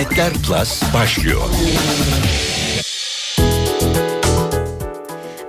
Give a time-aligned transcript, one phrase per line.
[0.00, 1.40] İnternetler Plus başlıyor.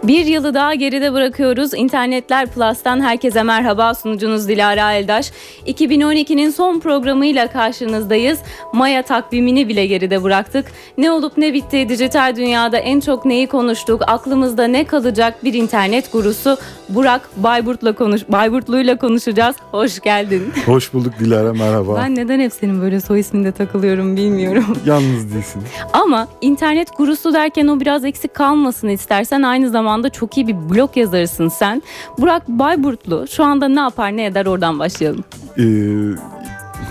[0.03, 1.73] Bir yılı daha geride bırakıyoruz.
[1.73, 3.93] İnternetler Plus'tan herkese merhaba.
[3.93, 5.31] Sunucunuz Dilara Eldaş.
[5.67, 8.39] 2012'nin son programıyla karşınızdayız.
[8.73, 10.65] Maya takvimini bile geride bıraktık.
[10.97, 16.11] Ne olup ne bitti dijital dünyada en çok neyi konuştuk, aklımızda ne kalacak bir internet
[16.11, 16.57] gurusu
[16.89, 19.55] Burak Bayburt'la konuş Bayburtlu'yla konuşacağız.
[19.71, 20.53] Hoş geldin.
[20.65, 21.95] Hoş bulduk Dilara merhaba.
[21.95, 24.65] Ben neden hep senin böyle soy isminde takılıyorum bilmiyorum.
[24.85, 25.63] Yalnız değilsin.
[25.93, 30.97] Ama internet gurusu derken o biraz eksik kalmasın istersen aynı zamanda çok iyi bir blog
[30.97, 31.81] yazarısın sen.
[32.17, 35.23] Burak Bayburtlu şu anda ne yapar ne eder oradan başlayalım.
[35.57, 35.63] Ee,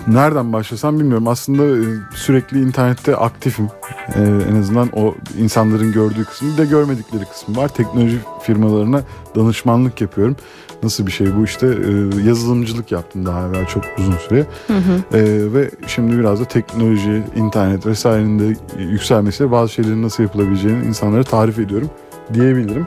[0.06, 1.28] nereden başlasam bilmiyorum.
[1.28, 1.82] Aslında e,
[2.16, 3.68] sürekli internette aktifim.
[4.14, 7.68] Ee, en azından o insanların gördüğü kısmı bir de görmedikleri kısmı var.
[7.68, 9.02] Teknoloji firmalarına
[9.36, 10.36] danışmanlık yapıyorum.
[10.82, 14.46] Nasıl bir şey bu işte e, yazılımcılık yaptım daha evvel çok uzun süre.
[14.66, 15.18] Hı hı.
[15.18, 21.24] E, ve şimdi biraz da teknoloji, internet vesairenin de yükselmesiyle bazı şeylerin nasıl yapılabileceğini insanlara
[21.24, 21.90] tarif ediyorum
[22.34, 22.86] diyebilirim.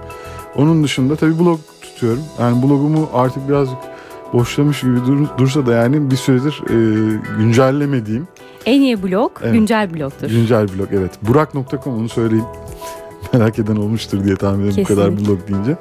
[0.55, 2.23] Onun dışında tabii blog tutuyorum.
[2.39, 3.77] Yani blogumu artık birazcık
[4.33, 6.75] boşlamış gibi dur, dursa da yani bir süredir e,
[7.38, 8.27] güncellemediğim.
[8.66, 9.53] En iyi blog evet.
[9.53, 10.30] güncel blogdur.
[10.30, 11.11] Güncel blog evet.
[11.22, 12.45] Burak.com onu söyleyeyim.
[13.33, 15.78] Merak eden olmuştur diye tahmin ediyorum bu kadar blog deyince.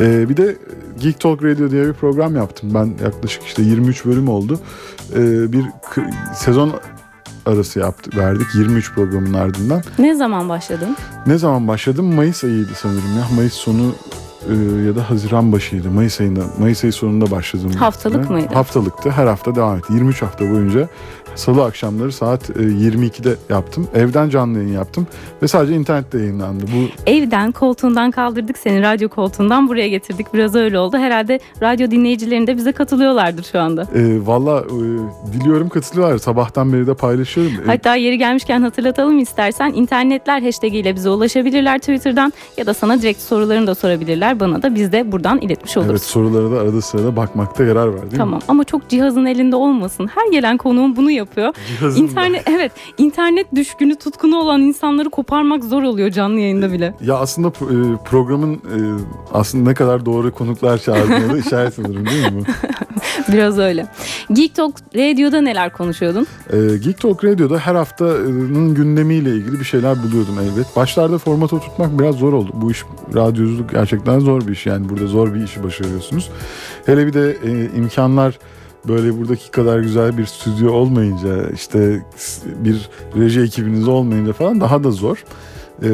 [0.00, 0.56] Ee, bir de
[1.00, 2.70] Geek Talk Radio diye bir program yaptım.
[2.74, 4.60] Ben yaklaşık işte 23 bölüm oldu.
[5.14, 5.64] Ee, bir
[6.34, 6.72] sezon
[7.46, 9.82] arası yaptık, verdik 23 programın ardından.
[9.98, 10.96] Ne zaman başladın?
[11.26, 12.14] Ne zaman başladım?
[12.14, 13.36] Mayıs ayıydı sanırım ya.
[13.36, 13.94] Mayıs sonu
[14.50, 14.54] e,
[14.86, 15.90] ya da Haziran başıydı.
[15.90, 17.72] Mayıs ayında, Mayıs ayı sonunda başladım.
[17.72, 18.54] Haftalık mıydı?
[18.54, 19.10] Haftalıktı.
[19.10, 19.92] Her hafta devam etti.
[19.92, 20.88] 23 hafta boyunca
[21.36, 23.88] Salı akşamları saat 22'de e, yaptım.
[23.94, 25.06] Evden canlı yayın yaptım
[25.42, 26.64] ve sadece internette yayınlandı.
[26.64, 30.34] Bu Evden koltuğundan kaldırdık seni radyo koltuğundan buraya getirdik.
[30.34, 30.96] Biraz öyle oldu.
[30.96, 33.82] Herhalde radyo dinleyicilerinde de bize katılıyorlardır şu anda.
[33.94, 36.18] E, Valla e, diliyorum katılıyorlar.
[36.18, 37.52] Sabahtan beri de paylaşıyorum.
[37.52, 39.72] E, Hatta yeri gelmişken hatırlatalım istersen.
[39.72, 44.40] internetler hashtag ile bize ulaşabilirler Twitter'dan ya da sana direkt sorularını da sorabilirler.
[44.40, 45.90] Bana da biz de buradan iletmiş oluruz.
[45.90, 48.28] Evet sorulara da arada sırada bakmakta yarar var değil tamam.
[48.28, 48.40] mi?
[48.40, 50.10] Tamam ama çok cihazın elinde olmasın.
[50.14, 51.54] Her gelen konuğum bunu yapıyor yapıyor.
[51.68, 52.04] Cihazında.
[52.04, 56.94] İnternet evet internet düşkünü tutkunu olan insanları koparmak zor oluyor canlı yayında bile.
[57.00, 58.78] Ya aslında e, programın e,
[59.32, 62.42] aslında ne kadar doğru konuklar çağırdığını işaret sanırım değil mi?
[63.32, 63.86] Biraz öyle.
[64.32, 66.26] Geek Talk Radio'da neler konuşuyordun?
[66.52, 70.76] E, Geek Talk Radio'da her haftanın gündemiyle ilgili bir şeyler buluyordum elbet.
[70.76, 72.50] Başlarda format oturtmak biraz zor oldu.
[72.54, 72.84] Bu iş
[73.14, 76.30] radyoculuk gerçekten zor bir iş yani burada zor bir işi başarıyorsunuz.
[76.86, 78.38] Hele bir de e, imkanlar
[78.88, 82.02] böyle buradaki kadar güzel bir stüdyo olmayınca işte
[82.44, 85.24] bir reji ekibiniz olmayınca falan daha da zor.
[85.82, 85.88] Ee,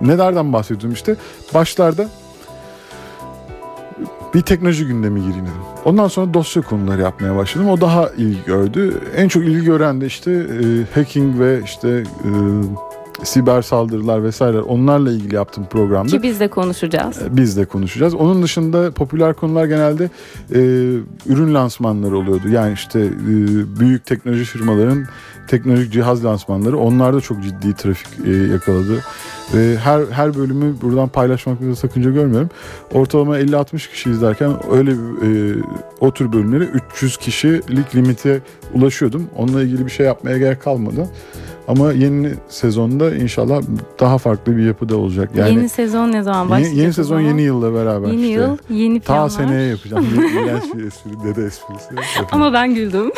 [0.00, 1.16] nelerden bahsediyorum işte
[1.54, 2.08] başlarda
[4.34, 5.62] bir teknoloji gündemi gireyim dedim.
[5.84, 7.68] Ondan sonra dosya konuları yapmaya başladım.
[7.68, 9.00] O daha ilgi gördü.
[9.16, 12.30] En çok ilgi gören de işte e, hacking ve işte e,
[13.24, 16.10] siber saldırılar vesaire onlarla ilgili yaptığım programda.
[16.10, 17.22] Ki biz de konuşacağız.
[17.22, 18.14] E, biz de konuşacağız.
[18.14, 20.10] Onun dışında popüler konular genelde
[20.54, 20.60] e,
[21.26, 22.48] ürün lansmanları oluyordu.
[22.48, 23.10] Yani işte e,
[23.80, 25.04] büyük teknoloji firmaların
[25.48, 29.04] teknolojik cihaz lansmanları onlar da çok ciddi trafik e, yakaladı.
[29.54, 32.50] E, her her bölümü buradan paylaşmakta sakınca görmüyorum.
[32.92, 35.28] Ortalama 50-60 kişi izlerken öyle e,
[36.00, 38.40] o tür bölümleri 300 kişilik limite
[38.74, 39.28] ulaşıyordum.
[39.36, 41.08] Onunla ilgili bir şey yapmaya gerek kalmadı.
[41.68, 43.62] Ama yeni sezonda inşallah
[44.00, 45.30] daha farklı bir yapıda olacak.
[45.36, 46.72] Yani yeni sezon ne zaman başlayacak?
[46.72, 48.08] Yeni, yeni sezon yeni yılla beraber.
[48.08, 48.32] Yeni işte.
[48.32, 49.28] yıl, yeni planlar.
[49.28, 50.06] Ta seneye yapacağım.
[50.14, 51.88] İğrenç bir espri, dede esprisi.
[52.32, 53.12] Ama ben güldüm.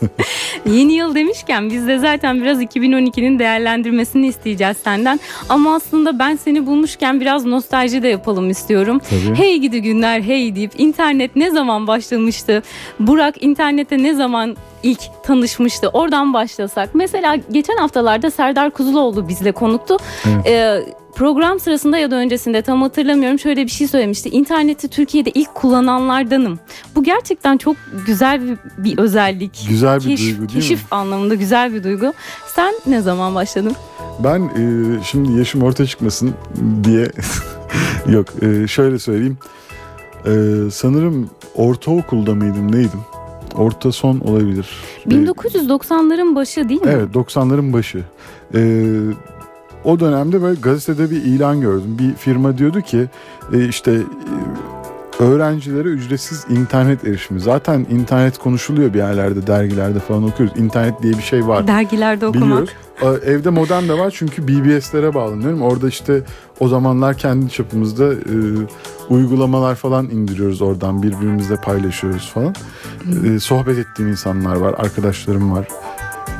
[0.66, 5.20] yeni yıl demişken biz de zaten biraz 2012'nin değerlendirmesini isteyeceğiz senden.
[5.48, 9.00] Ama aslında ben seni bulmuşken biraz nostalji de yapalım istiyorum.
[9.10, 9.38] Tabii.
[9.38, 12.62] Hey gidi günler hey deyip internet ne zaman başlamıştı?
[13.00, 15.88] Burak internete ne zaman ilk tanışmıştı.
[15.88, 16.90] Oradan başlasak.
[16.94, 19.96] Mesela geçen haftalarda Serdar Kuzuloğlu bizle konuktu.
[20.26, 20.46] Evet.
[20.46, 20.82] Ee,
[21.14, 24.28] program sırasında ya da öncesinde tam hatırlamıyorum şöyle bir şey söylemişti.
[24.28, 26.58] İnterneti Türkiye'de ilk kullananlardanım.
[26.94, 27.76] Bu gerçekten çok
[28.06, 29.66] güzel bir, bir özellik.
[29.68, 30.86] Güzel bir Keş, duygu değil keşif mi?
[30.90, 32.12] anlamında güzel bir duygu.
[32.54, 33.72] Sen ne zaman başladın?
[34.18, 36.34] Ben e, şimdi yaşım ortaya çıkmasın
[36.84, 37.10] diye
[38.08, 39.38] yok e, şöyle söyleyeyim.
[40.26, 40.32] E,
[40.72, 43.00] sanırım ortaokulda mıydım neydim?
[43.54, 44.68] Orta son olabilir.
[45.08, 46.88] 1990'ların başı değil mi?
[46.90, 48.04] Evet 90'ların başı.
[48.54, 48.84] Ee,
[49.84, 51.96] o dönemde böyle gazetede bir ilan gördüm.
[51.98, 53.06] Bir firma diyordu ki
[53.52, 54.02] e, işte e,
[55.18, 57.40] öğrencilere ücretsiz internet erişimi.
[57.40, 60.58] Zaten internet konuşuluyor bir yerlerde, dergilerde falan okuyoruz.
[60.58, 61.66] İnternet diye bir şey var.
[61.66, 62.46] Dergilerde okumak.
[62.46, 62.70] Biliyoruz.
[63.26, 65.62] Evde modem de var çünkü BBS'lere bağlanıyorum.
[65.62, 66.22] Orada işte
[66.60, 68.36] o zamanlar kendi çapımızda e,
[69.08, 72.54] uygulamalar falan indiriyoruz oradan birbirimizle paylaşıyoruz falan.
[73.26, 75.68] E, sohbet ettiğim insanlar var, arkadaşlarım var.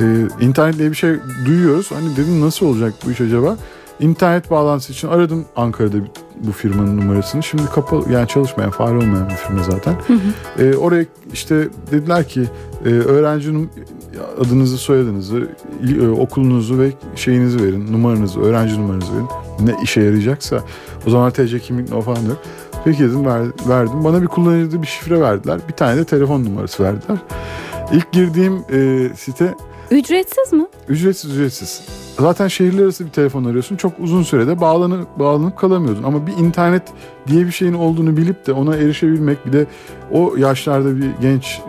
[0.00, 0.04] e,
[0.44, 1.14] internet diye bir şey
[1.46, 1.90] duyuyoruz.
[1.90, 3.56] Hani dedim nasıl olacak bu iş acaba?
[4.00, 5.96] İnternet bağlantısı için aradım Ankara'da
[6.40, 7.42] bu firmanın numarasını.
[7.42, 9.94] Şimdi kapalı yani çalışmayan, faal olmayan bir firma zaten.
[10.58, 12.44] E, oraya işte dediler ki
[12.84, 13.70] e, öğrencinin
[14.40, 15.48] adınızı, soyadınızı,
[16.02, 19.28] e, okulunuzu ve şeyinizi verin, numaranızı, öğrenci numaranızı verin.
[19.60, 20.60] Ne işe yarayacaksa.
[21.06, 22.36] O zaman TC kimlik ne falan diyor.
[22.84, 24.04] Peki dedim ver, verdim.
[24.04, 25.60] Bana bir kullanıcı bir şifre verdiler.
[25.68, 27.18] Bir tane de telefon numarası verdiler.
[27.92, 29.54] İlk girdiğim e, site
[29.90, 30.66] Ücretsiz mi?
[30.88, 31.82] ücretsiz ücretsiz.
[32.18, 33.76] Zaten şehirler arası bir telefon arıyorsun.
[33.76, 36.02] Çok uzun sürede bağlanıp, bağlanıp kalamıyordun.
[36.02, 36.82] Ama bir internet
[37.26, 39.66] diye bir şeyin olduğunu bilip de ona erişebilmek bir de
[40.12, 41.60] o yaşlarda bir genç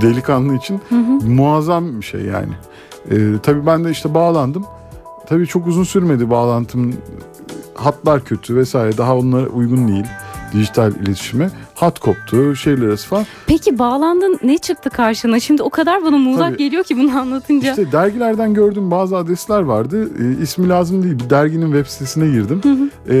[0.00, 0.80] delikanlı için
[1.26, 2.52] muazzam bir şey yani.
[3.10, 4.64] Ee, tabii ben de işte bağlandım.
[5.26, 6.94] Tabii çok uzun sürmedi bağlantım.
[7.74, 10.04] Hatlar kötü vesaire daha onlara uygun değil
[10.54, 11.50] dijital iletişime.
[11.74, 13.26] Hat koptu, şehirler arası falan.
[13.46, 15.40] Peki bağlandın ne çıktı karşına?
[15.40, 16.56] Şimdi o kadar bana muğlak Tabii.
[16.58, 17.70] geliyor ki bunu anlatınca.
[17.70, 20.08] İşte dergilerden gördüğüm bazı adresler vardı.
[20.22, 21.18] E, ismi lazım değil.
[21.18, 22.90] Bir derginin web sitesine girdim.
[23.08, 23.14] E,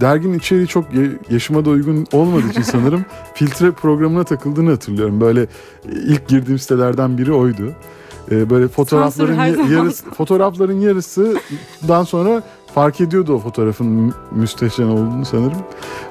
[0.00, 3.04] derginin içeriği çok ya- yaşıma da uygun olmadığı için sanırım
[3.34, 5.20] filtre programına takıldığını hatırlıyorum.
[5.20, 5.46] Böyle e,
[6.06, 7.72] ilk girdiğim sitelerden biri oydu.
[8.30, 12.42] E, böyle fotoğrafların yarısı fotoğrafların yarısından sonra
[12.78, 15.58] fark ediyordu o fotoğrafın mü- müstehcen olduğunu sanırım.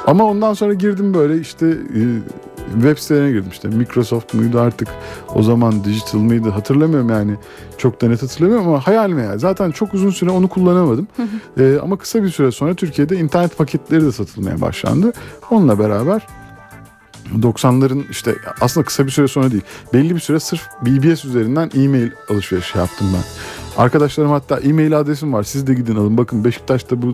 [0.08, 2.02] Ama ondan sonra girdim böyle işte e,
[2.74, 4.88] web sitelerine girdim işte Microsoft muydu artık
[5.36, 7.36] o zaman digital mıydı hatırlamıyorum yani
[7.78, 9.38] çok da net hatırlamıyorum ama hayal meyal.
[9.38, 11.08] Zaten çok uzun süre onu kullanamadım.
[11.60, 15.14] Ee, ama kısa bir süre sonra Türkiye'de internet paketleri de satılmaya başlandı.
[15.52, 16.28] Onunla beraber
[17.36, 19.64] 90'ların işte aslında kısa bir süre sonra değil.
[19.94, 23.24] Belli bir süre sırf BBS üzerinden e-mail alışverişi yaptım ben.
[23.78, 25.44] Arkadaşlarım hatta e-mail adresim var.
[25.44, 26.18] Siz de gidin alın.
[26.18, 27.12] Bakın Beşiktaş'ta bu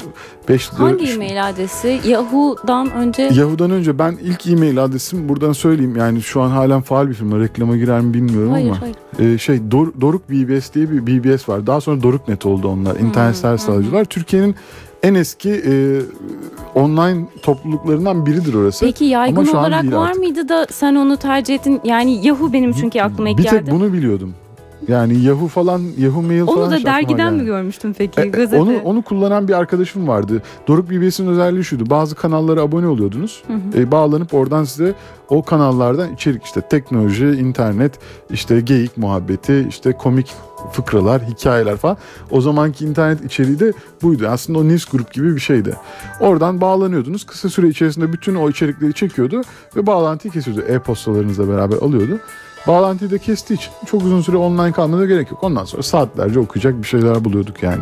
[0.50, 2.00] 5 Hangi e-mail adresi?
[2.06, 5.96] Yahoo'dan önce Yahoo'dan önce ben ilk e-mail adresim buradan söyleyeyim.
[5.98, 7.40] Yani şu an halen faal bir firma.
[7.40, 8.82] Reklama girer mi bilmiyorum Hayır, ama.
[8.82, 8.96] hayır.
[9.34, 11.68] Ee, şey Dor- Doruk BBS diye bir BBS var.
[11.68, 12.96] Daha sonra Doruknet oldu onlar.
[12.96, 14.06] İnternet servis alıcılar.
[14.06, 14.56] Türkiye'nin
[15.04, 16.02] en eski e,
[16.80, 18.86] online topluluklarından biridir orası.
[18.86, 20.20] Peki yaygın olarak var artık.
[20.24, 21.82] mıydı da sen onu tercih ettin?
[21.84, 23.56] Yani Yahoo benim çünkü aklıma ilk bir geldi.
[23.66, 24.34] tek bunu biliyordum.
[24.88, 27.46] Yani Yahoo falan, Yahoo Mail falan Onu da dergiden mi gelmedi.
[27.46, 28.22] görmüştün peki?
[28.22, 28.62] E, e, Gazete.
[28.62, 30.42] onu onu kullanan bir arkadaşım vardı.
[30.68, 31.90] Doruk BBS'in özelliği şuydu.
[31.90, 33.44] Bazı kanallara abone oluyordunuz.
[33.76, 34.94] E, bağlanıp oradan size
[35.30, 38.00] o kanallardan içerik işte teknoloji, internet,
[38.30, 40.34] işte geyik muhabbeti, işte komik
[40.72, 41.98] fıkralar, hikayeler falan.
[42.32, 44.28] O zamanki internet içeriği de buydu.
[44.28, 45.76] Aslında o news grup gibi bir şeydi.
[46.20, 47.26] Oradan bağlanıyordunuz.
[47.26, 49.42] Kısa süre içerisinde bütün o içerikleri çekiyordu
[49.76, 50.62] ve bağlantıyı kesiyordu.
[50.62, 52.20] E-postalarınızla beraber alıyordu.
[52.68, 55.44] Bağlantıyı da kestiği için çok uzun süre online kalmana gerek yok.
[55.44, 57.82] Ondan sonra saatlerce okuyacak bir şeyler buluyorduk yani.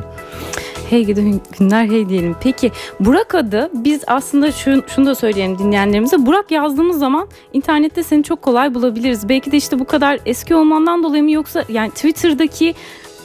[0.89, 2.35] Hey gidi günler hey diyelim.
[2.41, 6.25] Peki Burak adı biz aslında şunu, şunu da söyleyelim dinleyenlerimize.
[6.25, 9.29] Burak yazdığımız zaman internette seni çok kolay bulabiliriz.
[9.29, 12.75] Belki de işte bu kadar eski olmandan dolayı mı yoksa yani Twitter'daki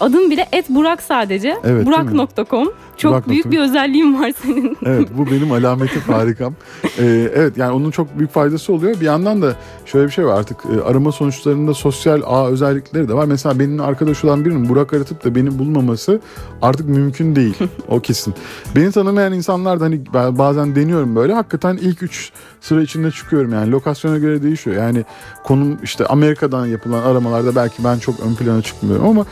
[0.00, 1.56] adın bile et Burak sadece.
[1.64, 1.86] Evet?
[1.86, 2.68] Burak.com.
[2.96, 3.32] Çok Burak.com.
[3.32, 4.76] büyük bir özelliğin var senin.
[4.84, 6.54] Evet bu benim alametim harikam.
[6.98, 9.00] Ee, evet yani onun çok büyük faydası oluyor.
[9.00, 9.54] Bir yandan da
[9.86, 13.24] şöyle bir şey var artık e, arama sonuçlarında sosyal ağ özellikleri de var.
[13.24, 16.20] Mesela benim arkadaş olan birinin Burak aratıp da beni bulmaması
[16.62, 17.54] artık mümkün değil.
[17.88, 18.34] O kesin.
[18.76, 23.52] Beni tanımayan insanlar da hani ben bazen deniyorum böyle hakikaten ilk üç sıra içinde çıkıyorum
[23.52, 24.76] yani lokasyona göre değişiyor.
[24.76, 25.04] Yani
[25.44, 29.26] konum işte Amerika'dan yapılan aramalarda belki ben çok ön plana çıkmıyorum ama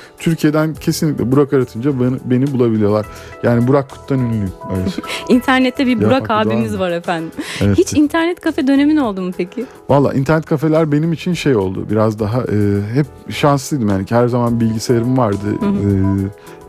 [0.54, 3.06] Türkiye'den kesinlikle Burak aratınca beni, beni bulabiliyorlar.
[3.42, 4.52] Yani Burak Kut'tan ünlüyüm.
[4.70, 4.84] Öyle.
[5.28, 7.30] İnternette bir Ya, Burak haklı, abimiz var efendim.
[7.60, 7.78] Evet.
[7.78, 9.66] Hiç internet kafe dönemin oldu mu peki?
[9.88, 11.86] Valla internet kafeler benim için şey oldu.
[11.90, 15.46] Biraz daha e, hep şanslıydım yani her zaman bilgisayarım vardı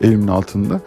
[0.02, 0.80] e, elimin altında.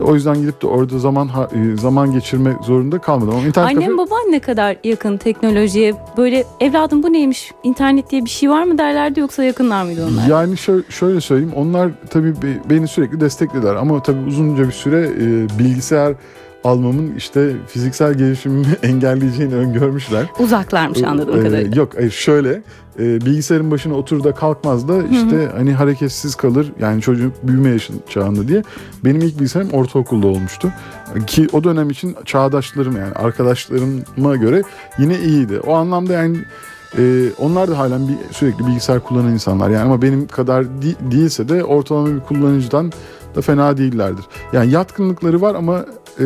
[0.00, 3.34] O yüzden gidip de orada zaman e, zaman geçirme zorunda kalmadım.
[3.34, 8.24] Ama internet Annem kafe baban ne kadar yakın teknolojiye böyle evladım bu neymiş internet diye
[8.24, 10.26] bir şey var mı derlerdi yoksa yakınlar mıydı onlar?
[10.28, 15.00] yani şö- şöyle söyleyeyim onlar tabii be- beni sürekli desteklediler ama tabii uzunca bir süre
[15.20, 16.14] e, bilgisayar
[16.64, 20.26] almamın işte fiziksel gelişimimi engelleyeceğini öngörmüşler.
[20.38, 21.76] Uzaklarmış anladığım Ee, kadarıyla.
[21.80, 22.62] Yok hayır şöyle
[22.98, 28.00] e, bilgisayarın başına otur da kalkmaz da işte hani hareketsiz kalır yani çocuk büyüme yaşın
[28.08, 28.62] çağında diye.
[29.04, 30.72] Benim ilk bilgisayarım ortaokulda olmuştu.
[31.26, 34.62] Ki o dönem için çağdaşlarım yani arkadaşlarıma göre
[34.98, 35.60] yine iyiydi.
[35.60, 36.36] O anlamda yani
[36.98, 41.48] e, onlar da halen bir, sürekli bilgisayar kullanan insanlar yani ama benim kadar di- değilse
[41.48, 42.92] de ortalama bir kullanıcıdan
[43.36, 44.24] da fena değillerdir.
[44.52, 45.84] Yani yatkınlıkları var ama
[46.18, 46.24] e,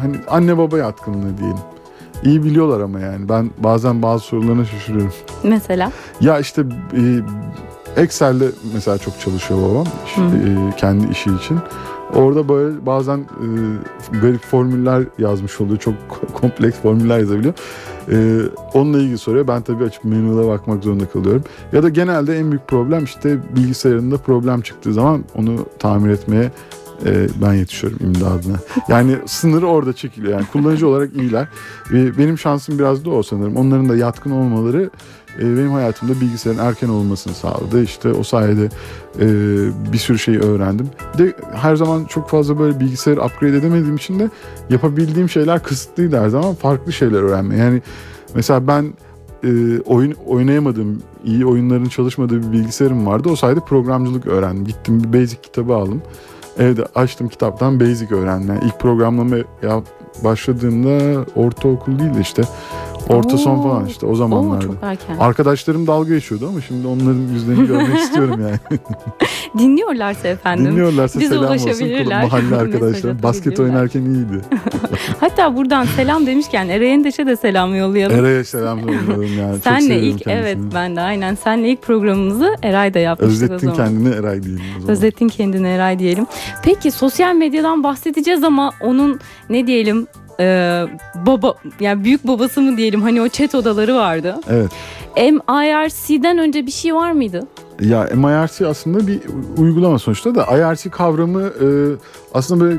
[0.00, 1.58] hani anne baba yatkınlığı diyelim.
[2.22, 3.28] İyi biliyorlar ama yani.
[3.28, 5.12] Ben bazen bazı sorularına şaşırıyorum.
[5.42, 5.92] Mesela.
[6.20, 6.62] Ya işte
[6.92, 7.02] e,
[8.02, 9.86] Excel'de mesela çok çalışıyor babam.
[10.16, 11.58] E, kendi işi için.
[12.14, 13.46] Orada böyle bazen e,
[14.22, 15.78] garip formüller yazmış oluyor.
[15.78, 15.94] Çok
[16.34, 17.54] kompleks formüller yazabiliyor.
[18.10, 18.40] Ee,
[18.74, 19.48] onunla ilgili soruyor.
[19.48, 21.44] Ben tabii açıp menüye bakmak zorunda kalıyorum.
[21.72, 26.50] Ya da genelde en büyük problem işte bilgisayarında problem çıktığı zaman onu tamir etmeye
[27.06, 28.56] e, ben yetişiyorum imdadına.
[28.88, 30.32] Yani sınırı orada çekiliyor.
[30.32, 31.48] Yani kullanıcı olarak iyiler.
[31.92, 33.56] Ve benim şansım biraz da o sanırım.
[33.56, 34.90] Onların da yatkın olmaları
[35.38, 37.82] e, benim hayatımda bilgisayarın erken olmasını sağladı.
[37.82, 38.68] İşte o sayede
[39.20, 39.26] e,
[39.92, 40.88] bir sürü şey öğrendim.
[41.18, 44.30] De her zaman çok fazla böyle bilgisayarı upgrade edemediğim için de
[44.70, 46.54] yapabildiğim şeyler kısıtlıydı her zaman.
[46.54, 47.56] Farklı şeyler öğrenme.
[47.56, 47.82] Yani
[48.34, 48.94] mesela ben
[49.44, 53.28] e, oyun oynayamadığım, iyi oyunların çalışmadığı bir bilgisayarım vardı.
[53.28, 54.64] O sayede programcılık öğrendim.
[54.64, 56.02] Gittim bir basic kitabı aldım.
[56.58, 58.48] Evde açtım kitaptan basic öğrendim.
[58.48, 59.36] Yani ilk programlama
[60.24, 62.42] başladığımda ortaokul değil de işte
[63.08, 63.62] orta son Oo.
[63.62, 64.60] falan işte o Oo, zamanlarda.
[64.66, 65.16] çok erken.
[65.18, 68.58] Arkadaşlarım dalga geçiyordu ama şimdi onların yüzlerini görmek istiyorum yani.
[69.58, 70.66] Dinliyorlarsa efendim.
[70.66, 72.08] Dinliyorlarsa Bize selam olsun.
[72.08, 73.22] Mahalle arkadaşlarım.
[73.22, 74.40] Basket oynarken iyiydi.
[75.20, 78.18] Hatta buradan selam demişken Eray Endeş'e de selam yollayalım.
[78.18, 79.58] Eray'a selam yolluyorum yani.
[79.58, 80.74] Senle ilk evet kendisini.
[80.74, 83.76] ben de aynen senle ilk programımızı Eray da yapmıştık o Özlettin zaman.
[83.90, 84.92] kendini Eray diyeyim o zaman.
[84.92, 86.26] Özlettin kendini Eray diyelim.
[86.62, 89.20] Peki sosyal medyadan bahsedeceğiz ama onun
[89.50, 90.06] ne diyelim
[90.40, 90.44] e,
[91.26, 94.40] baba yani büyük babası mı diyelim hani o chat odaları vardı.
[94.48, 94.70] Evet.
[95.16, 97.46] MIRC'den önce bir şey var mıydı?
[97.80, 99.20] Ya MIRC aslında bir
[99.56, 101.66] uygulama sonuçta da IRC kavramı e,
[102.34, 102.78] aslında böyle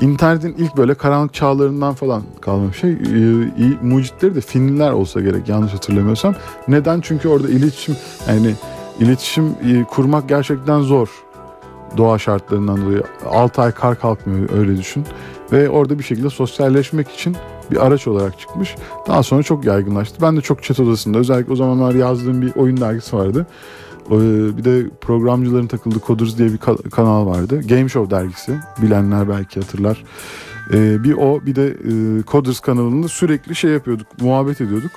[0.00, 2.90] internetin ilk böyle karanlık çağlarından falan kalma bir şey.
[2.90, 2.96] E,
[3.58, 6.34] iyi, mucitleri de Finliler olsa gerek yanlış hatırlamıyorsam.
[6.68, 7.00] Neden?
[7.00, 7.96] Çünkü orada iletişim
[8.28, 8.54] yani
[9.00, 11.08] iletişim e, kurmak gerçekten zor.
[11.96, 13.02] Doğa şartlarından dolayı.
[13.30, 15.04] 6 ay kar kalkmıyor öyle düşün.
[15.52, 17.36] Ve orada bir şekilde sosyalleşmek için
[17.70, 18.74] bir araç olarak çıkmış.
[19.08, 20.16] Daha sonra çok yaygınlaştı.
[20.22, 23.46] Ben de çok chat odasında özellikle o zamanlar yazdığım bir oyun dergisi vardı.
[24.10, 24.12] Ee,
[24.56, 27.60] Bir de programcıların takıldığı Coders diye bir ka- kanal vardı.
[27.68, 28.52] Game Show dergisi.
[28.82, 30.04] Bilenler belki hatırlar.
[30.72, 34.06] Ee, Bir o bir de e, Coders kanalında sürekli şey yapıyorduk.
[34.20, 34.90] Muhabbet ediyorduk.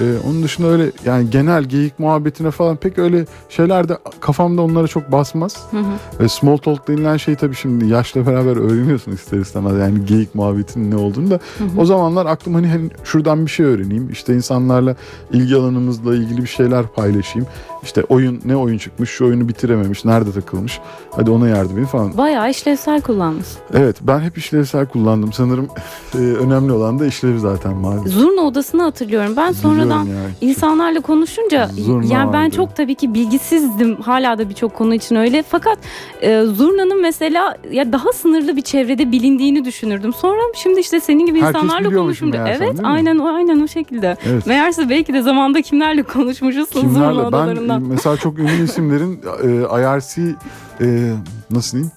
[0.00, 4.88] Ee, onun dışında öyle yani genel geyik muhabbetine falan pek öyle şeyler de kafamda onlara
[4.88, 5.56] çok basmaz.
[5.70, 5.76] Hı
[6.18, 6.28] hı.
[6.28, 9.76] Small talk denilen şey tabii şimdi yaşla beraber öğreniyorsun ister istemez.
[9.76, 11.40] Yani geyik muhabbetinin ne olduğunu da.
[11.76, 14.10] O zamanlar aklım hani hem şuradan bir şey öğreneyim.
[14.12, 14.96] İşte insanlarla
[15.32, 17.48] ilgi alanımızla ilgili bir şeyler paylaşayım.
[17.82, 20.80] İşte oyun ne oyun çıkmış, şu oyunu bitirememiş, nerede takılmış.
[21.10, 22.16] Hadi ona yardım edeyim falan.
[22.18, 23.58] Bayağı işlevsel kullanmışsın.
[23.74, 25.32] Evet ben hep işlevsel kullandım.
[25.32, 25.68] Sanırım
[26.14, 28.12] e, önemli olan da işlevi zaten maalesef.
[28.12, 29.34] Zurna odasını hatırlıyorum.
[29.36, 30.30] Ben sonradan yani.
[30.40, 32.56] insanlarla konuşunca Zurna yani ben vardı.
[32.56, 35.78] çok tabii ki bilgisizdim hala da birçok konu için öyle fakat
[36.22, 40.12] e, zurnanın mesela ya daha sınırlı bir çevrede bilindiğini düşünürdüm.
[40.12, 44.16] Sonra şimdi işte senin gibi Herkes insanlarla konuşunca evet aynen o aynen o şekilde.
[44.30, 44.46] Evet.
[44.46, 47.32] Meğerse belki de zamanda kimlerle konuşmuşuz zurna Kimlerle?
[47.32, 47.90] Ben odalarından.
[47.90, 49.48] e, mesela çok ünlü isimlerin e,
[49.80, 50.36] IRC
[50.80, 51.12] e,
[51.50, 51.92] nasıl diyeyim?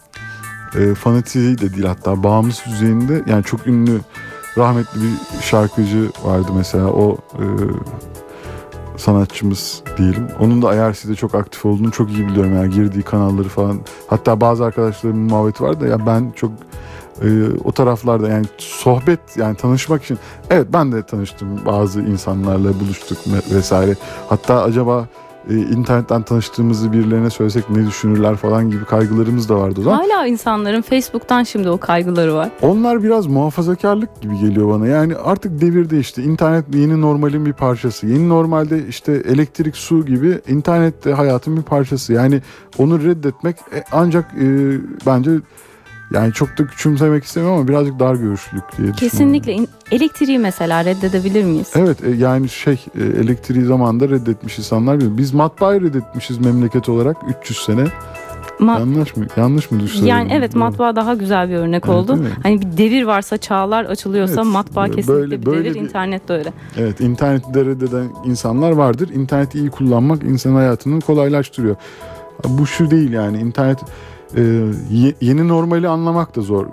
[0.79, 4.01] E, fanatiği de değil hatta bağımlısı düzeyinde yani çok ünlü
[4.57, 7.45] rahmetli bir şarkıcı vardı mesela o e,
[8.97, 10.27] sanatçımız diyelim.
[10.39, 13.79] Onun da IRC'de çok aktif olduğunu çok iyi biliyorum yani girdiği kanalları falan.
[14.07, 16.51] Hatta bazı arkadaşlarımın muhabbeti var da ya ben çok
[17.21, 17.27] e,
[17.63, 20.17] o taraflarda yani sohbet yani tanışmak için
[20.49, 23.17] evet ben de tanıştım bazı insanlarla buluştuk
[23.51, 23.95] vesaire.
[24.29, 25.07] Hatta acaba
[25.49, 29.97] e, internetten tanıştığımızı birilerine söylesek ne düşünürler falan gibi kaygılarımız da vardı o zaman.
[29.97, 32.49] Hala insanların Facebook'tan şimdi o kaygıları var.
[32.61, 34.87] Onlar biraz muhafazakarlık gibi geliyor bana.
[34.87, 36.21] Yani artık devir değişti.
[36.21, 38.07] İnternet yeni normalin bir parçası.
[38.07, 42.13] Yeni normalde işte elektrik, su gibi internet de hayatın bir parçası.
[42.13, 42.41] Yani
[42.77, 45.31] onu reddetmek e, ancak e, bence
[46.13, 48.91] yani çok da küçümsemek istemiyorum ama birazcık dar görüşlülük diye.
[48.91, 51.71] Kesinlikle in- elektriği mesela reddedebilir miyiz?
[51.75, 55.17] Evet e, yani şey e, elektriği zamanında reddetmiş insanlar.
[55.17, 57.85] Biz matbaayı reddetmişiz memleket olarak 300 sene.
[58.59, 59.25] Ma- Yanlış mı?
[59.37, 60.07] Yanlış mı düşünüyorum?
[60.09, 62.19] yani evet matbaa daha güzel bir örnek Evet, oldu.
[62.43, 66.27] Hani bir devir varsa çağlar açılıyorsa Evet, matbaa böyle- kesinlikle bir böyle devir, bir- internet
[66.27, 66.53] de öyle.
[66.77, 69.09] Evet interneti de reddeden insanlar vardır.
[69.13, 71.75] İnterneti iyi kullanmak insanın hayatını kolaylaştırıyor.
[72.47, 73.79] Bu şu değil yani internet
[74.37, 74.41] e,
[74.91, 76.65] ye- yeni normali anlamak da zor.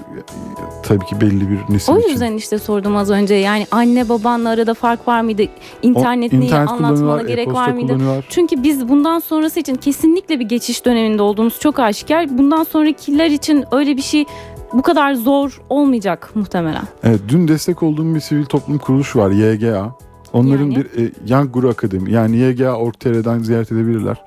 [0.82, 2.08] Tabii ki belli bir nesil O için.
[2.08, 5.42] yüzden işte sordum az önce yani anne babanla arada fark var mıydı?
[5.82, 7.98] İnternet O- neyi internet anlatmana gerek var mıydı?
[8.28, 12.38] Çünkü biz bundan sonrası için kesinlikle bir geçiş döneminde olduğumuz çok aşikar.
[12.38, 14.24] Bundan sonrakiler için öyle bir şey
[14.72, 16.82] bu kadar zor olmayacak muhtemelen.
[17.04, 19.94] Evet, dün destek olduğum bir sivil toplum kuruluşu var YGA.
[20.32, 20.76] Onların Yani?
[20.76, 24.24] bir e, Young Guru Akademi yani YGA Org.tr'den ziyaret edebilirler.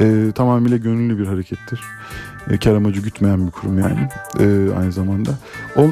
[0.00, 1.80] E, tamamıyla gönüllü bir harekettir.
[2.50, 4.08] E, kar amacı gütmeyen bir kurum yani
[4.40, 5.30] e, aynı zamanda.
[5.76, 5.90] O e,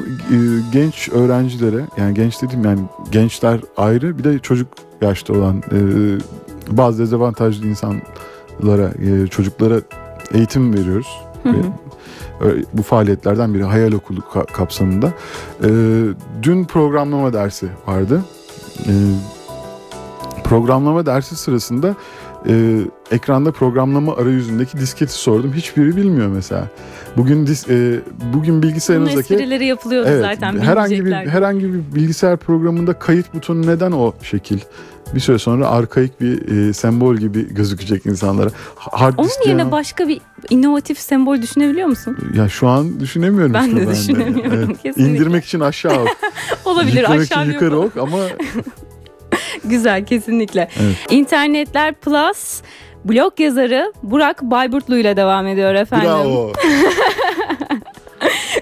[0.73, 2.79] genç öğrencilere yani genç dediğim yani
[3.11, 4.67] gençler ayrı bir de çocuk
[5.01, 5.79] yaşta olan e,
[6.77, 9.75] bazı dezavantajlı insanlara e, çocuklara
[10.33, 11.07] eğitim veriyoruz.
[11.43, 11.55] Hı hı.
[12.73, 15.13] Bu faaliyetlerden biri hayal okulu ka- kapsamında.
[15.63, 15.69] Ee,
[16.43, 18.21] dün programlama dersi vardı.
[18.87, 18.91] Ee,
[20.43, 21.95] Programlama dersi sırasında
[22.47, 22.79] e,
[23.13, 25.53] ekranda programlama arayüzündeki disketi sordum.
[25.53, 26.67] Hiçbiri bilmiyor mesela.
[27.17, 27.99] Bugün dis, e,
[28.33, 30.59] bugün Bunun bilgisayarınızdaki esprileri yapılıyordu evet, zaten.
[30.59, 34.59] herhangi bir herhangi bir bilgisayar programında kayıt butonu neden o şekil?
[35.15, 38.49] Bir süre sonra arkaik bir e, sembol gibi gözükecek insanlara.
[38.75, 42.17] Hard Onun yerine yani- başka bir inovatif sembol düşünebiliyor musun?
[42.35, 45.03] ya şu an düşünemiyorum Ben de düşünemiyorum, kesinlikle.
[45.03, 46.09] İndirmek için aşağı ok.
[46.65, 48.17] Olabilir yüklemek aşağı için yukarı ok ama
[49.65, 50.69] Güzel kesinlikle.
[50.81, 50.95] Evet.
[51.09, 52.61] İnternetler Plus
[53.05, 56.07] blog yazarı Burak Bayburtlu ile devam ediyor efendim.
[56.07, 56.51] bravo.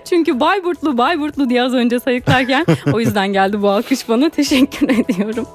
[0.05, 4.29] Çünkü Bayburtlu Bayburtlu diye az önce sayıklarken o yüzden geldi bu alkış bana.
[4.29, 5.47] Teşekkür ediyorum.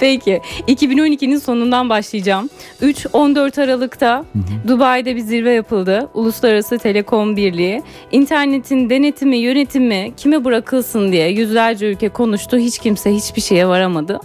[0.00, 2.50] Peki 2012'nin sonundan başlayacağım.
[2.82, 4.24] 3-14 Aralık'ta
[4.68, 6.08] Dubai'de bir zirve yapıldı.
[6.14, 7.82] Uluslararası Telekom Birliği.
[8.12, 12.56] İnternetin denetimi, yönetimi kime bırakılsın diye yüzlerce ülke konuştu.
[12.58, 14.20] Hiç kimse hiçbir şeye varamadı.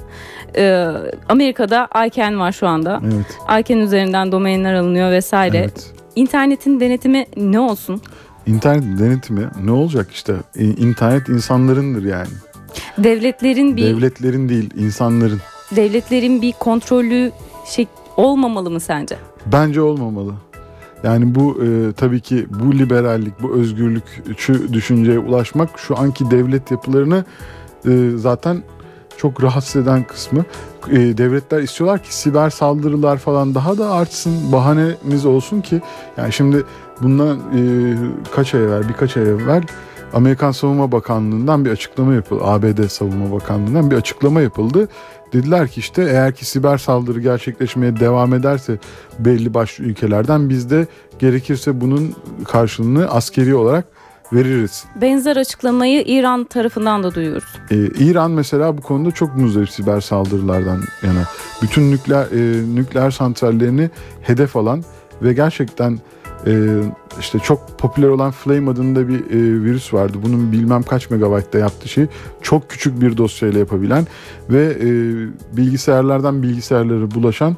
[0.57, 0.87] Ee,
[1.29, 3.01] Amerika'da ICANN var şu anda.
[3.03, 3.61] Evet.
[3.65, 5.57] ICANN üzerinden domainler alınıyor vesaire.
[5.57, 5.91] Evet.
[6.15, 8.01] İnternetin denetimi ne olsun?
[8.47, 10.33] İnternet denetimi ne olacak işte?
[10.55, 12.27] İnternet insanlarındır yani.
[12.97, 15.39] Devletlerin bir Devletlerin değil, insanların.
[15.75, 17.31] devletlerin bir kontrolü
[17.65, 19.15] şey olmamalı mı sence?
[19.45, 20.33] Bence olmamalı.
[21.03, 27.25] Yani bu e, tabii ki bu liberallik, bu özgürlükçü düşünceye ulaşmak şu anki devlet yapılarını
[27.87, 28.63] e, zaten
[29.21, 30.45] çok rahatsız eden kısmı.
[30.89, 35.81] E, devletler istiyorlar ki siber saldırılar falan daha da artsın, bahanemiz olsun ki.
[36.17, 36.63] Yani şimdi
[37.01, 37.61] bundan e,
[38.35, 39.63] kaç ay evvel, birkaç ay evvel
[40.13, 42.41] Amerikan Savunma Bakanlığı'ndan bir açıklama yapıldı.
[42.43, 44.87] ABD Savunma Bakanlığı'ndan bir açıklama yapıldı.
[45.33, 48.77] Dediler ki işte eğer ki siber saldırı gerçekleşmeye devam ederse
[49.19, 50.87] belli başlı ülkelerden biz de
[51.19, 53.85] gerekirse bunun karşılığını askeri olarak
[54.33, 54.83] veririz.
[55.01, 57.55] Benzer açıklamayı İran tarafından da duyuyoruz.
[57.71, 61.23] Ee, İran mesela bu konuda çok muzdarip siber saldırılardan yana.
[61.61, 63.89] Bütün nükleer e, nükleer santrallerini
[64.21, 64.83] hedef alan
[65.21, 65.99] ve gerçekten
[66.47, 66.81] e,
[67.19, 70.17] işte çok popüler olan Flame adında bir e, virüs vardı.
[70.23, 72.05] Bunun bilmem kaç megabaytta yaptığı şey
[72.41, 74.07] çok küçük bir dosyayla yapabilen
[74.49, 74.87] ve e,
[75.57, 77.57] bilgisayarlardan bilgisayarlara bulaşan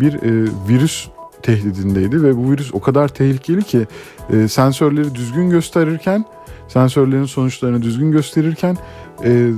[0.00, 1.08] bir e, virüs
[1.44, 3.86] tehdidindeydi ve bu virüs o kadar tehlikeli ki
[4.32, 6.24] e, sensörleri düzgün gösterirken
[6.68, 8.76] sensörlerin sonuçlarını düzgün gösterirken
[9.24, 9.50] e,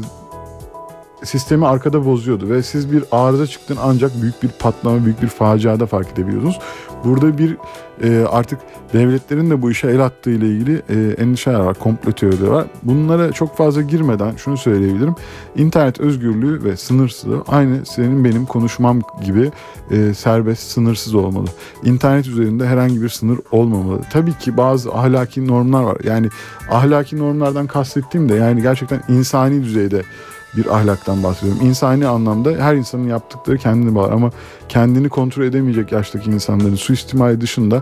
[1.27, 5.87] sistemi arkada bozuyordu ve siz bir arıza çıktın ancak büyük bir patlama, büyük bir faciada
[5.87, 6.59] fark edebiliyorsunuz.
[7.05, 7.57] Burada bir
[8.03, 8.61] e, artık
[8.93, 12.67] devletlerin de bu işe el attığı ile ilgili e, endişeler var, komplo teorileri var.
[12.83, 15.15] Bunlara çok fazla girmeden şunu söyleyebilirim.
[15.57, 19.51] İnternet özgürlüğü ve sınırsızlığı aynı senin benim konuşmam gibi
[19.91, 21.49] e, serbest, sınırsız olmalı.
[21.85, 24.01] İnternet üzerinde herhangi bir sınır olmamalı.
[24.13, 25.97] Tabii ki bazı ahlaki normlar var.
[26.05, 26.29] Yani
[26.71, 30.03] ahlaki normlardan kastettiğim de yani gerçekten insani düzeyde
[30.57, 31.67] bir ahlaktan bahsediyorum.
[31.67, 34.31] İnsani anlamda her insanın yaptıkları kendini bağlar ama
[34.69, 37.77] kendini kontrol edemeyecek yaştaki insanların suistimali dışında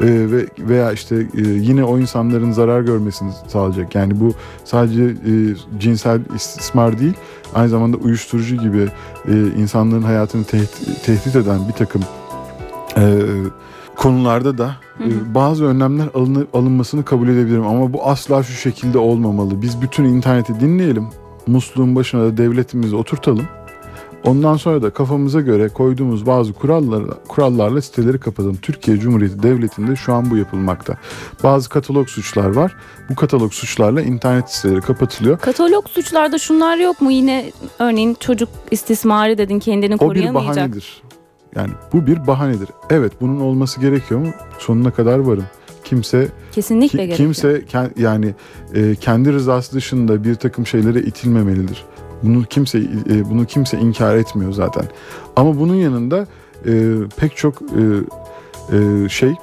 [0.00, 3.94] e, ve veya işte e, yine o insanların zarar görmesini sağlayacak.
[3.94, 4.32] Yani bu
[4.64, 5.32] sadece e,
[5.78, 7.14] cinsel istismar değil,
[7.54, 8.88] aynı zamanda uyuşturucu gibi
[9.28, 12.02] e, insanların hayatını tehdit, tehdit eden bir takım
[12.96, 13.22] e,
[13.96, 19.62] konularda da e, bazı önlemler alını, alınmasını kabul edebilirim ama bu asla şu şekilde olmamalı.
[19.62, 21.08] Biz bütün interneti dinleyelim.
[21.46, 23.46] Musluğun başına da devletimizi oturtalım.
[24.24, 28.56] Ondan sonra da kafamıza göre koyduğumuz bazı kurallarla, kurallarla siteleri kapatalım.
[28.62, 30.96] Türkiye Cumhuriyeti Devleti'nde şu an bu yapılmakta.
[31.42, 32.76] Bazı katalog suçlar var.
[33.10, 35.38] Bu katalog suçlarla internet siteleri kapatılıyor.
[35.38, 37.10] Katalog suçlarda şunlar yok mu?
[37.10, 40.56] Yine örneğin çocuk istismarı dedin kendini O bir koruyamayacak.
[40.56, 41.02] bahanedir.
[41.56, 42.68] Yani bu bir bahanedir.
[42.90, 44.28] Evet bunun olması gerekiyor mu?
[44.58, 45.44] Sonuna kadar varım.
[45.86, 47.62] Kimse Kesinlikle Ki- kimse
[47.96, 48.34] yani
[48.74, 51.84] e, kendi rızası dışında bir takım şeylere itilmemelidir.
[52.22, 52.78] Bunu kimse
[53.10, 54.84] e, bunu kimse inkar etmiyor zaten.
[55.36, 56.26] Ama bunun yanında
[56.66, 57.82] e, pek çok e,
[58.76, 59.34] e, şey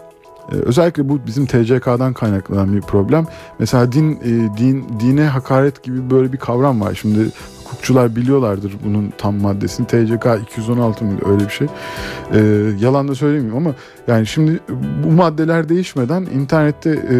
[0.51, 3.27] özellikle bu bizim TCK'dan kaynaklanan bir problem.
[3.60, 6.93] Mesela din e, din dine hakaret gibi böyle bir kavram var.
[7.01, 7.19] Şimdi
[7.63, 9.88] hukukçular biliyorlardır bunun tam maddesini.
[9.88, 11.67] TCK 216 mıydı öyle bir şey.
[12.34, 12.39] E,
[12.79, 13.75] yalan da söylemeyeyim ama
[14.08, 14.60] yani şimdi
[15.03, 17.15] bu maddeler değişmeden internette e,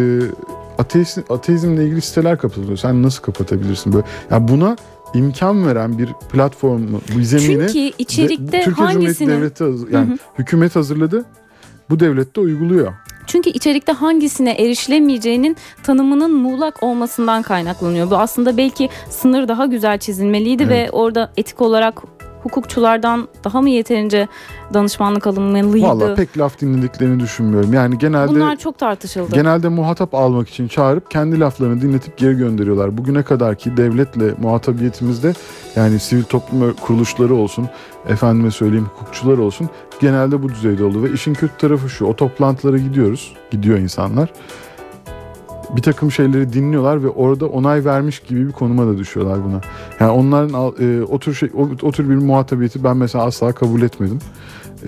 [0.78, 2.76] ateist, ateizmle ilgili siteler kapatılıyor.
[2.76, 4.06] Sen nasıl kapatabilirsin böyle?
[4.30, 4.76] Ya buna
[5.14, 10.12] imkan veren bir platformu, bu zemini Çünkü içerikte de- Türkiye Cumhuriyeti hangisinin Devleti yani Hı
[10.12, 10.16] hı.
[10.38, 11.24] hükümet hazırladı.
[11.90, 12.92] Bu devlet de uyguluyor.
[13.26, 18.10] çünkü içerikte hangisine erişilemeyeceğinin tanımının muğlak olmasından kaynaklanıyor.
[18.10, 22.02] Bu aslında belki sınır daha güzel çizilmeliydi ve orada etik olarak
[22.44, 24.28] hukukçulardan daha mı yeterince
[24.74, 25.86] danışmanlık alınmalıydı?
[25.86, 27.72] Valla pek laf dinlediklerini düşünmüyorum.
[27.72, 29.34] Yani genelde Bunlar çok tartışıldı.
[29.34, 32.98] genelde muhatap almak için çağırıp kendi laflarını dinletip geri gönderiyorlar.
[32.98, 35.32] Bugüne kadarki devletle muhatabiyetimizde
[35.76, 37.68] yani sivil toplum kuruluşları olsun,
[38.08, 39.68] efendime söyleyeyim hukukçular olsun
[40.00, 41.02] genelde bu düzeyde oldu.
[41.02, 44.32] Ve işin kötü tarafı şu o toplantılara gidiyoruz, gidiyor insanlar.
[45.76, 49.60] Bir takım şeyleri dinliyorlar ve orada onay vermiş gibi bir konuma da düşüyorlar buna.
[50.00, 53.82] Yani onların e, o tür şey o, o tür bir muhatabiyeti ben mesela asla kabul
[53.82, 54.18] etmedim.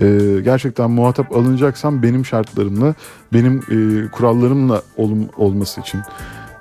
[0.01, 2.93] E, gerçekten muhatap alınacaksam benim şartlarımla,
[3.33, 6.01] benim e, kurallarımla olum, olması için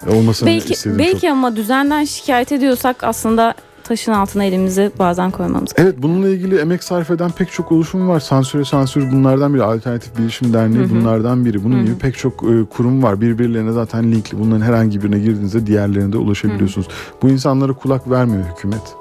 [0.06, 1.30] e, olmasını belki istedim belki çok.
[1.30, 3.54] ama düzenden şikayet ediyorsak aslında
[3.88, 5.88] taşın altına elimizi bazen koymamız gerekiyor.
[5.88, 8.20] Evet bununla ilgili emek sarf eden pek çok oluşum var.
[8.20, 9.62] Sansüre sansür bunlardan biri.
[9.62, 10.90] Alternatif Bilişim Derneği Hı hı.
[10.90, 11.64] bunlardan biri.
[11.64, 11.84] Bunun Hı hı.
[11.84, 13.20] gibi pek çok e, kurum var.
[13.20, 14.38] Birbirlerine zaten linkli.
[14.38, 16.88] Bunların herhangi birine girdiğinizde diğerlerine de ulaşabiliyorsunuz.
[17.22, 18.96] Bu insanlara kulak vermiyor hükümet.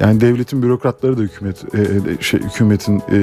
[0.00, 3.18] Yani devletin bürokratları da hükümet e, e, şey hükümetin e,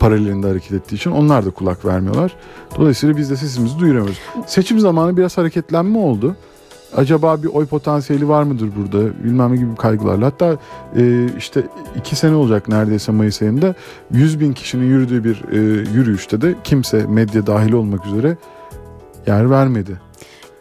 [0.00, 2.36] paralelinde hareket ettiği için onlar da kulak vermiyorlar.
[2.78, 4.18] Dolayısıyla biz de sesimizi duyuramıyoruz.
[4.46, 6.36] Seçim zamanı biraz hareketlenme oldu.
[6.96, 10.26] Acaba bir oy potansiyeli var mıdır burada bilmem ne gibi kaygılarla.
[10.26, 10.56] Hatta
[10.96, 11.62] e, işte
[11.96, 13.74] iki sene olacak neredeyse Mayıs ayında
[14.10, 15.56] 100 bin kişinin yürüdüğü bir e,
[15.94, 18.36] yürüyüşte de kimse medya dahil olmak üzere
[19.26, 20.00] yer vermedi.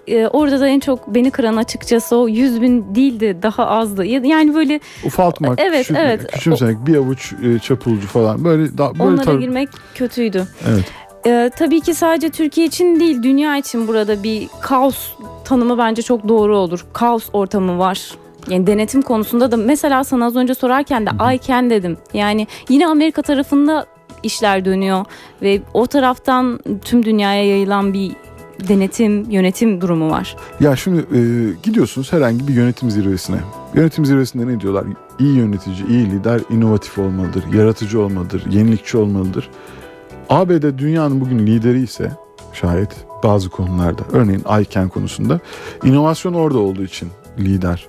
[0.08, 4.06] Ee, orada da en çok beni kıran açıkçası o 100 bin değildi daha azdı.
[4.06, 6.32] Ya- Yani böyle Ufaltmak, Evet, küçük, evet.
[6.32, 10.48] küçümsemek, bir avuç e, çapulcu falan böyle da, böyle onlara tar- girmek kötüydü.
[10.69, 10.86] Evet.
[11.27, 14.97] Ee, tabii ki sadece Türkiye için değil dünya için burada bir kaos
[15.45, 16.85] tanımı bence çok doğru olur.
[16.93, 18.11] Kaos ortamı var.
[18.49, 21.97] Yani denetim konusunda da mesela sana az önce sorarken de can dedim.
[22.13, 23.85] Yani yine Amerika tarafında
[24.23, 25.05] işler dönüyor
[25.41, 28.11] ve o taraftan tüm dünyaya yayılan bir
[28.67, 30.35] denetim, yönetim durumu var.
[30.59, 31.19] Ya şimdi e,
[31.63, 33.38] gidiyorsunuz herhangi bir yönetim zirvesine.
[33.73, 34.83] Yönetim zirvesinde ne diyorlar?
[35.19, 39.49] İyi yönetici, iyi lider inovatif olmalıdır, yaratıcı olmalıdır, yenilikçi olmalıdır.
[40.29, 42.11] ABD dünyanın bugün lideri ise
[42.53, 42.89] şayet
[43.23, 45.39] bazı konularda örneğin ICANN konusunda
[45.83, 47.09] inovasyon orada olduğu için
[47.39, 47.88] lider.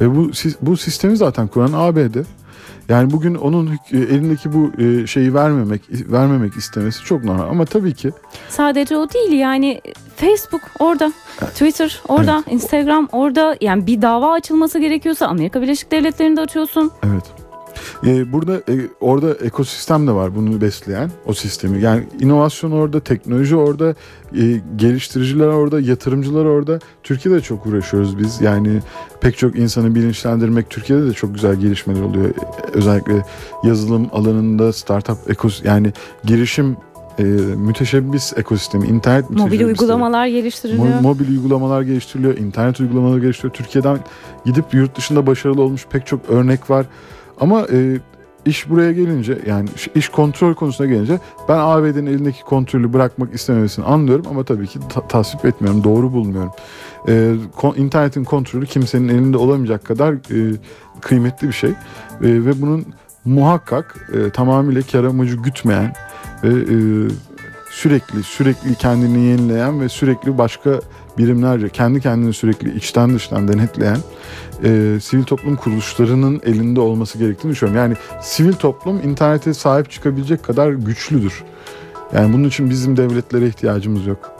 [0.00, 0.30] Ve bu
[0.62, 2.16] bu sistemi zaten kuran ABD.
[2.88, 7.94] Yani bugün onun e, elindeki bu e, şeyi vermemek vermemek istemesi çok normal ama tabii
[7.94, 8.12] ki
[8.48, 9.80] Sadece o değil yani
[10.16, 13.56] Facebook orada, Twitter orada, Instagram orada.
[13.60, 16.90] Yani bir dava açılması gerekiyorsa Amerika Birleşik Devletleri'nde açıyorsun.
[17.06, 17.41] Evet.
[18.06, 21.80] Ee, burada e, orada ekosistem de var bunu besleyen o sistemi.
[21.82, 23.94] Yani inovasyon orada, teknoloji orada,
[24.38, 26.78] e, geliştiriciler orada, yatırımcılar orada.
[27.02, 28.40] Türkiye'de çok uğraşıyoruz biz.
[28.40, 28.80] Yani
[29.20, 32.24] pek çok insanı bilinçlendirmek Türkiye'de de çok güzel gelişmeler oluyor.
[32.28, 32.32] E,
[32.72, 33.24] Özellikle
[33.64, 35.92] yazılım alanında startup ekos yani
[36.24, 36.76] girişim
[37.18, 37.22] e,
[37.56, 39.66] müteşebbis ekosistemi, internet Mobil müteşebbisleri.
[39.66, 40.86] uygulamalar geliştiriliyor.
[40.86, 43.54] Mo- mobil uygulamalar geliştiriliyor, internet uygulamaları geliştiriliyor.
[43.54, 43.98] Türkiye'den
[44.44, 46.86] gidip yurt dışında başarılı olmuş pek çok örnek var.
[47.42, 48.00] Ama e,
[48.46, 54.26] iş buraya gelince yani iş- kontrol konusuna gelince ben ABD'nin elindeki kontrolü bırakmak istememesini anlıyorum
[54.30, 56.52] ama tabii ki ta- tasvip etmiyorum, doğru bulmuyorum.
[57.08, 60.56] E, kon- internetin kontrolü kimsenin elinde olamayacak kadar e,
[61.00, 61.74] kıymetli bir şey E,
[62.20, 62.84] ve bunun
[63.24, 65.92] muhakkak e, tamamıyla kar amacı gütmeyen
[66.44, 66.76] ve e,
[67.70, 70.80] sürekli sürekli kendini yenileyen ve sürekli başka
[71.18, 73.98] birimlerce kendi kendini sürekli içten dıştan denetleyen
[74.64, 77.82] e, sivil toplum kuruluşlarının elinde olması gerektiğini düşünüyorum.
[77.82, 81.44] Yani sivil toplum internete sahip çıkabilecek kadar güçlüdür.
[82.14, 84.32] Yani bunun için bizim devletlere ihtiyacımız yok.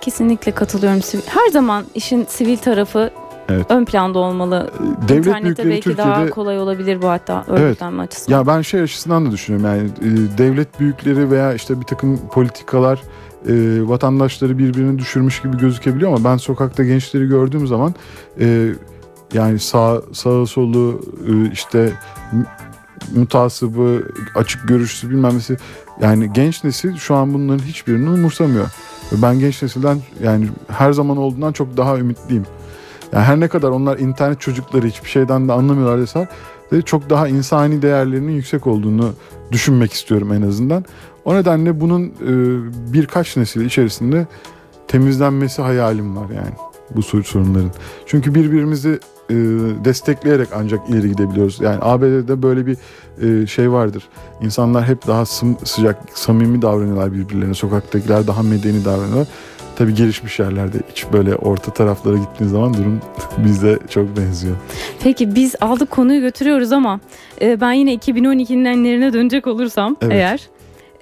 [0.00, 1.00] Kesinlikle katılıyorum.
[1.26, 3.10] Her zaman işin sivil tarafı
[3.48, 3.66] Evet.
[3.68, 4.70] ön planda olmalı.
[5.04, 8.38] E, Devlet İnternette büyükleri belki Türkiye'de daha kolay olabilir bu hatta örgütlenme açısından.
[8.38, 13.00] Ya ben şey açısından da düşünüyorum yani e, devlet büyükleri veya işte bir takım politikalar
[13.48, 13.52] e,
[13.88, 17.94] vatandaşları birbirine düşürmüş gibi gözükebiliyor ama ben sokakta gençleri gördüğüm zaman
[18.40, 18.68] e,
[19.32, 21.92] yani sağ sağı solu e, işte
[23.16, 24.02] mutasıbı
[24.34, 25.38] açık görüşlüsü bilmem
[26.00, 28.66] yani genç nesil şu an bunların hiçbirini umursamıyor.
[29.12, 32.46] Ben genç nesilden yani her zaman olduğundan çok daha ümitliyim.
[33.12, 36.28] Yani her ne kadar onlar internet çocukları hiçbir şeyden de anlamıyorlar deseler
[36.72, 39.12] de çok daha insani değerlerinin yüksek olduğunu
[39.52, 40.84] düşünmek istiyorum en azından.
[41.24, 42.12] O nedenle bunun e,
[42.92, 44.26] birkaç nesil içerisinde
[44.88, 46.54] temizlenmesi hayalim var yani
[46.96, 47.70] bu sor- sorunların.
[48.06, 48.98] Çünkü birbirimizi
[49.30, 49.34] e,
[49.84, 51.60] destekleyerek ancak ileri gidebiliyoruz.
[51.60, 52.76] Yani ABD'de böyle bir
[53.22, 54.08] e, şey vardır.
[54.42, 57.54] İnsanlar hep daha sım- sıcak, samimi davranıyorlar birbirlerine.
[57.54, 59.26] Sokaktakiler daha medeni davranıyorlar.
[59.76, 63.00] Tabii gelişmiş yerlerde hiç böyle orta taraflara gittiğiniz zaman durum
[63.44, 64.56] bizde çok benziyor.
[65.02, 67.00] Peki biz aldık konuyu götürüyoruz ama
[67.42, 70.12] e, ben yine 2012'nin enlerine dönecek olursam Evet.
[70.12, 70.48] eğer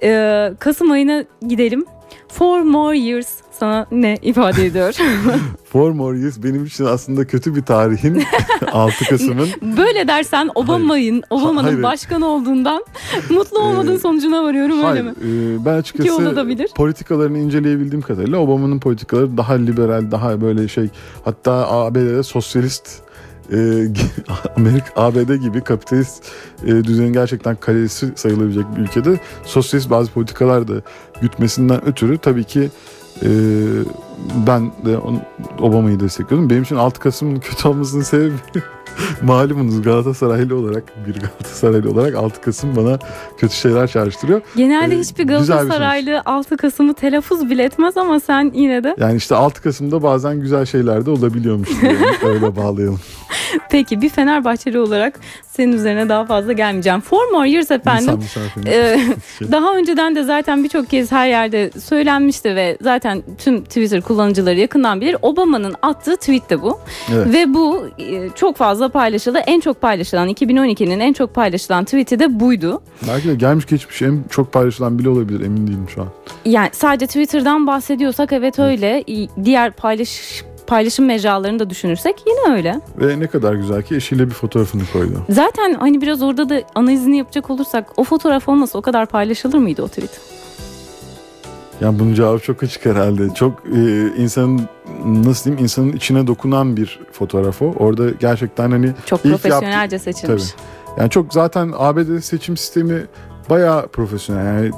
[0.03, 1.85] e, Kasım ayına gidelim.
[2.27, 4.93] Four more years sana ne ifade ediyor?
[5.71, 8.23] Four more years benim için aslında kötü bir tarihin
[8.71, 9.49] 6 Kasım'ın.
[9.77, 12.85] Böyle dersen Obama'nın Obama'nın başkan olduğundan
[13.29, 15.11] mutlu olmadığın Ee, sonucuna varıyorum öyle Hayır, mi?
[15.21, 20.89] e, ben açıkçası politikalarını inceleyebildiğim kadarıyla Obama'nın politikaları daha liberal, daha böyle şey
[21.25, 23.01] hatta ABD'de sosyalist
[23.53, 23.87] e,
[24.55, 26.23] Amerika ABD gibi kapitalist
[26.65, 30.81] e, düzenin gerçekten kalesi sayılabilecek bir ülkede sosyalist bazı politikalar da
[31.21, 32.69] gütmesinden ötürü tabii ki
[33.23, 33.29] e,
[34.47, 34.97] ben de
[35.61, 36.49] Obama'yı destekliyorum.
[36.49, 38.33] Benim için 6 Kasım'ın kötü olmasının sebebi
[39.21, 42.99] malumunuz Galatasaraylı olarak bir Galatasaraylı olarak 6 Kasım bana
[43.37, 44.41] kötü şeyler çağrıştırıyor.
[44.55, 48.95] Genelde e, hiçbir bir Galatasaraylı 6 Kasım'ı telaffuz bile etmez ama sen yine de.
[48.99, 51.97] Yani işte 6 Kasım'da bazen güzel şeyler de olabiliyormuş diye
[52.33, 52.99] öyle bağlayalım.
[53.69, 57.01] Peki bir Fenerbahçeli olarak senin üzerine daha fazla gelmeyeceğim.
[57.01, 58.19] Four more years efendim.
[58.67, 58.99] Ee,
[59.37, 59.51] Şey.
[59.51, 65.01] daha önceden de zaten birçok kez her yerde söylenmişti ve zaten tüm Twitter kullanıcıları yakından
[65.01, 65.15] bilir.
[65.21, 66.79] Obama'nın attığı tweet de bu.
[67.13, 67.33] Evet.
[67.33, 69.37] Ve bu e, çok fazla paylaşıldı.
[69.37, 72.81] En çok paylaşılan 2012'nin en çok paylaşılan tweet'i de buydu.
[73.07, 76.07] Belki de gelmiş geçmiş en çok paylaşılan bile olabilir emin değilim şu an.
[76.45, 79.03] Yani sadece Twitter'dan bahsediyorsak evet öyle.
[79.43, 82.81] Diğer paylaş paylaşım mecralarını da düşünürsek yine öyle.
[82.97, 85.25] Ve ne kadar güzel ki eşiyle bir fotoğrafını koydu.
[85.29, 89.83] Zaten hani biraz orada da analizini yapacak olursak o fotoğraf olmasa o kadar paylaşılır mıydı
[89.83, 90.38] o tweet?
[91.81, 93.33] Yani bunun cevabı çok açık herhalde.
[93.33, 94.61] Çok e, insanın
[95.05, 97.65] nasıl diyeyim insanın içine dokunan bir fotoğraf o.
[97.65, 100.43] Orada gerçekten hani Çok İlk profesyonelce seçilmiş.
[100.97, 103.05] yani çok zaten ABD seçim sistemi
[103.49, 104.45] bayağı profesyonel.
[104.45, 104.71] Yani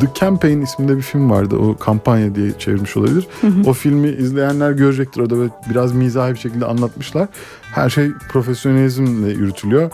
[0.00, 1.56] The Campaign isminde bir film vardı.
[1.56, 3.26] O kampanya diye çevirmiş olabilir.
[3.40, 3.70] Hı hı.
[3.70, 5.20] O filmi izleyenler görecektir.
[5.20, 7.28] Orada böyle biraz mizahi bir şekilde anlatmışlar.
[7.62, 9.90] Her şey profesyonelizmle yürütülüyor.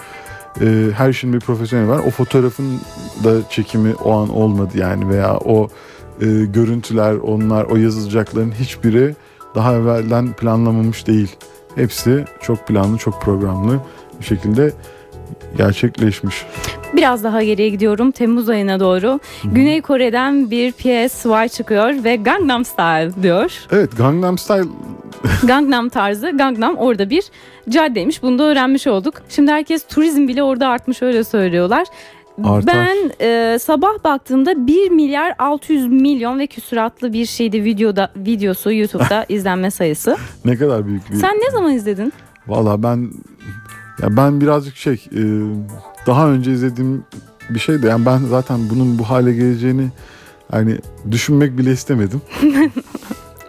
[0.60, 2.00] Ee, her işin bir profesyoneli var.
[2.06, 2.80] O fotoğrafın
[3.24, 5.68] da çekimi o an olmadı yani veya o
[6.20, 9.14] e, görüntüler, onlar, o yazılacakların hiçbiri
[9.54, 11.36] daha evvelden planlamamış değil.
[11.74, 13.80] Hepsi çok planlı, çok programlı
[14.20, 14.72] bir şekilde
[15.56, 16.46] gerçekleşmiş.
[16.96, 19.20] Biraz daha geriye gidiyorum Temmuz ayına doğru.
[19.44, 23.52] Güney Kore'den bir PSY çıkıyor ve Gangnam Style diyor.
[23.72, 24.68] Evet Gangnam Style
[25.46, 26.30] Gangnam tarzı.
[26.30, 27.24] Gangnam orada bir
[27.68, 28.22] caddeymiş.
[28.22, 29.14] Bunu da öğrenmiş olduk.
[29.28, 31.86] Şimdi herkes turizm bile orada artmış öyle söylüyorlar.
[32.44, 32.74] Artar.
[32.74, 39.26] Ben e, sabah baktığımda 1 milyar 600 milyon ve küsuratlı bir şeydi videoda videosu YouTube'da
[39.28, 40.16] izlenme sayısı.
[40.44, 41.16] ne kadar büyük bir...
[41.16, 42.12] Sen ne zaman izledin?
[42.48, 43.10] Valla ben
[44.02, 45.22] ya ben birazcık şey e,
[46.06, 47.04] daha önce izlediğim
[47.50, 47.86] bir şeydi.
[47.86, 49.88] Yani ben zaten bunun bu hale geleceğini
[50.50, 50.78] hani
[51.10, 52.22] düşünmek bile istemedim.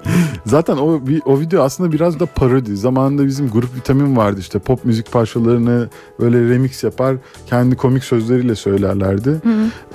[0.46, 2.78] zaten o o video aslında biraz da parodi.
[2.78, 5.90] Zamanında bizim grup vitamin vardı işte pop müzik parçalarını
[6.20, 7.16] böyle remix yapar
[7.48, 9.30] kendi komik sözleriyle söylerlerdi.
[9.30, 9.40] Hı.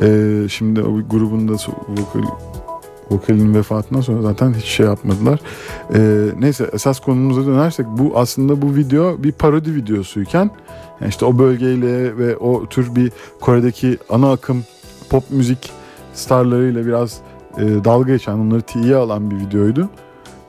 [0.00, 1.52] Ee, şimdi o grubun da
[1.88, 2.28] vokal,
[3.10, 5.40] vokalinin vefatından sonra zaten hiç şey yapmadılar.
[5.94, 10.50] Ee, neyse esas konumuza dönersek bu aslında bu video bir parodi videosuyken
[11.00, 14.64] yani işte o bölgeyle ve o tür bir Kore'deki ana akım
[15.10, 15.70] pop müzik
[16.14, 17.20] starlarıyla biraz
[17.58, 19.88] e, dalga geçen onları tiye alan bir videoydu.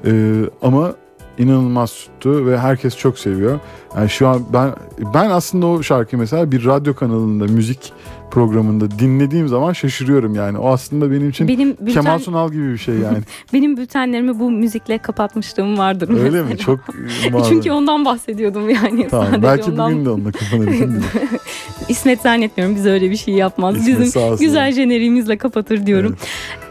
[0.06, 0.94] Ee, ama
[1.38, 3.60] inanılmaz tuttu ve herkes çok seviyor.
[3.96, 4.74] Yani şu an ben
[5.14, 7.94] ben aslında o şarkıyı mesela bir radyo kanalında müzik
[8.32, 10.58] programında dinlediğim zaman şaşırıyorum yani.
[10.58, 13.18] O aslında benim için Benim bülten, Kemal Sunal gibi bir şey yani.
[13.54, 16.44] benim bültenlerimi bu müzikle kapatmışlığım vardır Öyle mesela.
[16.44, 16.58] mi?
[16.58, 17.44] Çok e.
[17.50, 19.08] Çünkü ondan bahsediyordum yani.
[19.08, 19.92] Tamam, Sadece belki ondan.
[19.92, 21.04] bugün de onunla bilir.
[21.90, 23.78] İsmet zannetmiyorum biz öyle bir şey yapmaz.
[23.78, 26.18] İsmet Bizim güzel jeneriğimizle kapatır diyorum.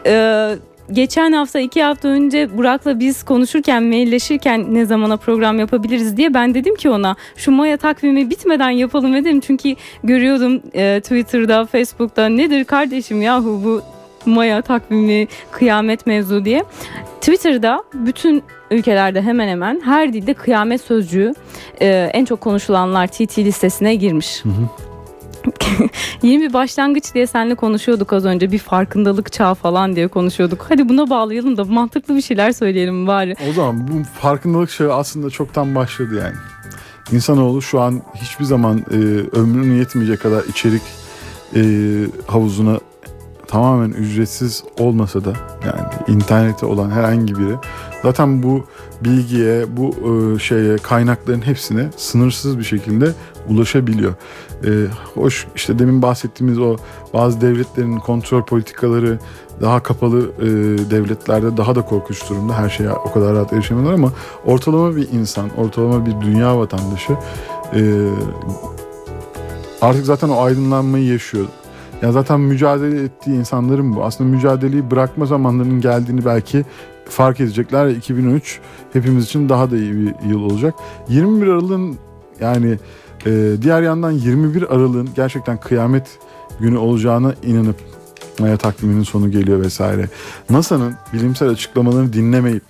[0.05, 0.55] Ee,
[0.91, 6.53] geçen hafta iki hafta önce Burak'la biz konuşurken mailleşirken ne zamana program yapabiliriz diye ben
[6.53, 9.39] dedim ki ona şu Maya takvimi bitmeden yapalım dedim.
[9.39, 13.81] Çünkü görüyordum e, Twitter'da Facebook'ta nedir kardeşim yahu bu
[14.25, 16.63] Maya takvimi kıyamet mevzu diye.
[17.21, 21.33] Twitter'da bütün ülkelerde hemen hemen her dilde kıyamet sözcüğü
[21.81, 24.45] e, en çok konuşulanlar TT listesine girmiş.
[24.45, 24.88] Hı hı.
[26.23, 28.51] Yeni bir başlangıç diye seninle konuşuyorduk az önce.
[28.51, 30.65] Bir farkındalık çağı falan diye konuşuyorduk.
[30.69, 33.35] Hadi buna bağlayalım da mantıklı bir şeyler söyleyelim bari.
[33.49, 36.35] O zaman bu farkındalık şeyi aslında çoktan başladı yani.
[37.11, 38.95] İnsanoğlu şu an hiçbir zaman e,
[39.37, 40.81] ömrünün yetmeyecek kadar içerik
[41.55, 41.61] e,
[42.27, 42.79] havuzuna
[43.47, 45.33] tamamen ücretsiz olmasa da
[45.65, 45.81] yani
[46.17, 47.55] internete olan herhangi biri
[48.03, 48.63] zaten bu
[49.01, 53.11] bilgiye, bu e, şeye, kaynakların hepsine sınırsız bir şekilde
[53.49, 54.13] ulaşabiliyor.
[54.65, 54.69] E,
[55.13, 56.77] hoş işte demin bahsettiğimiz o
[57.13, 59.19] bazı devletlerin kontrol politikaları
[59.61, 60.45] daha kapalı e,
[60.91, 62.57] devletlerde daha da korkunç durumda.
[62.57, 64.11] Her şeye o kadar rahat erişemiyorlar ama
[64.45, 67.13] ortalama bir insan, ortalama bir dünya vatandaşı
[67.75, 67.81] e,
[69.81, 71.45] artık zaten o aydınlanmayı yaşıyor.
[72.01, 74.03] Ya zaten mücadele ettiği insanların bu.
[74.03, 76.65] Aslında mücadeleyi bırakma zamanlarının geldiğini belki
[77.09, 77.87] fark edecekler.
[77.87, 78.59] 2013
[78.93, 80.73] hepimiz için daha da iyi bir yıl olacak.
[81.09, 81.97] 21 Aralık'ın
[82.41, 82.77] yani
[83.25, 86.19] e, diğer yandan 21 Aralık'ın gerçekten kıyamet
[86.59, 87.75] günü olacağına inanıp
[88.39, 90.09] Maya takviminin sonu geliyor vesaire.
[90.49, 92.63] NASA'nın bilimsel açıklamalarını dinlemeyip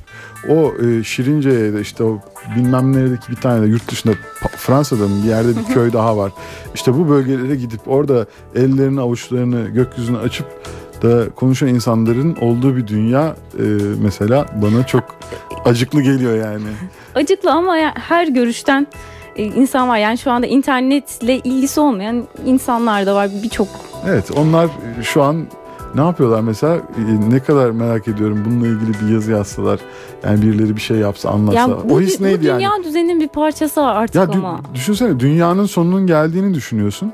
[0.50, 2.20] o e, Şirince'ye de işte o
[2.56, 4.14] bilmem neredeki bir tane de yurt dışında
[4.58, 6.32] Fransa'da mı bir yerde bir köy daha var.
[6.76, 8.26] İşte bu bölgelere gidip orada
[8.56, 10.46] ellerini avuçlarını gökyüzüne açıp
[11.02, 13.64] da konuşan insanların olduğu bir dünya e,
[14.02, 15.04] mesela bana çok
[15.66, 16.68] acıklı geliyor yani.
[17.16, 18.88] Acıklı ama her görüşten
[19.36, 19.98] e, insan var.
[19.98, 23.68] Yani şu anda internetle ilgisi olmayan insanlar da var birçok.
[24.08, 24.70] Evet onlar
[25.02, 25.48] şu an
[25.96, 29.80] ne yapıyorlar mesela e, ne kadar merak ediyorum bununla ilgili bir yazı yazsalar
[30.24, 32.84] yani birileri bir şey yapsa anlatsa yani bu, o his neydi bu dünya yani?
[32.84, 34.60] düzeninin bir parçası artık ya ama.
[34.74, 37.14] Düşünsene dünyanın sonunun geldiğini düşünüyorsun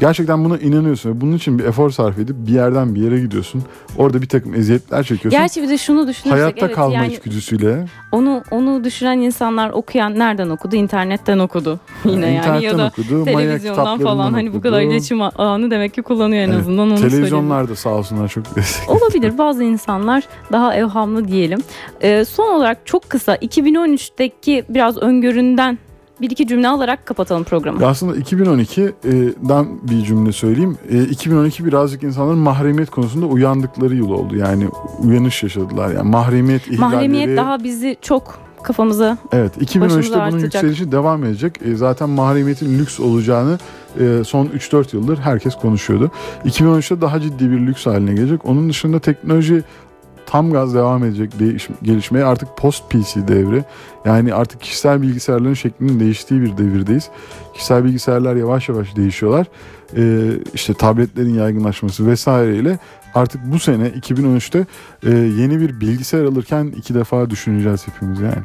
[0.00, 3.62] gerçekten buna inanıyorsun bunun için bir efor sarf edip bir yerden bir yere gidiyorsun.
[3.96, 5.30] Orada bir takım eziyetler çekiyorsun.
[5.30, 7.86] Gerçi bir de şunu düşünürsek Hayatta evet, kalma yani içgüdüsüyle.
[8.12, 10.76] Onu onu düşünen insanlar okuyan nereden okudu?
[10.76, 11.80] İnternetten okudu.
[12.04, 16.42] Yine yani ya da okudu, televizyondan falan hani bu kadar iletişim ağını demek ki kullanıyor
[16.42, 16.60] en evet.
[16.60, 18.90] azından onu Televizyonlar da sağ olsunlar çok destek.
[19.02, 21.60] Olabilir bazı insanlar daha evhamlı diyelim.
[22.00, 25.78] Ee, son olarak çok kısa 2013'teki biraz öngöründen
[26.20, 27.86] bir iki cümle alarak kapatalım programı.
[27.86, 30.78] Aslında 2012'den bir cümle söyleyeyim.
[31.10, 34.36] 2012 birazcık insanların mahremiyet konusunda uyandıkları yıl oldu.
[34.36, 35.94] Yani uyanış yaşadılar.
[35.94, 36.80] Yani mahremiyet ihlalleri.
[36.80, 41.60] Mahremiyet daha bizi çok kafamıza Evet 2013'te bunun yükselişi devam edecek.
[41.74, 43.58] Zaten mahremiyetin lüks olacağını
[44.24, 46.10] son 3-4 yıldır herkes konuşuyordu.
[46.44, 48.44] 2013'te daha ciddi bir lüks haline gelecek.
[48.44, 49.62] Onun dışında teknoloji
[50.30, 53.64] tam gaz devam edecek değiş, gelişmeye artık post PC devri.
[54.04, 57.10] Yani artık kişisel bilgisayarların şeklinin değiştiği bir devirdeyiz.
[57.54, 59.46] Kişisel bilgisayarlar yavaş yavaş değişiyorlar.
[59.96, 62.78] Ee, işte tabletlerin yaygınlaşması vesaireyle
[63.14, 64.66] artık bu sene 2013'te
[65.06, 68.42] e, yeni bir bilgisayar alırken iki defa düşüneceğiz hepimiz yani.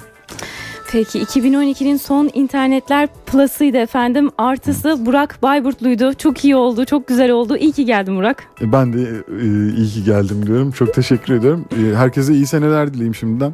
[0.93, 4.29] Peki 2012'nin son internetler plus'ıydı efendim.
[4.37, 6.13] Artısı Burak Bayburtluydu.
[6.13, 7.57] Çok iyi oldu, çok güzel oldu.
[7.57, 8.43] İyi ki geldin Burak.
[8.61, 9.01] E, ben de
[9.41, 10.71] e, iyi ki geldim diyorum.
[10.71, 11.65] Çok teşekkür ediyorum.
[11.71, 13.53] E, herkese iyi seneler dileyim şimdiden.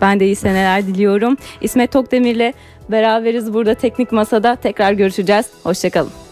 [0.00, 1.36] Ben de iyi seneler diliyorum.
[1.60, 2.52] İsmet Tokdemir'le
[2.90, 4.56] beraberiz burada teknik masada.
[4.56, 5.46] Tekrar görüşeceğiz.
[5.62, 6.27] Hoşçakalın.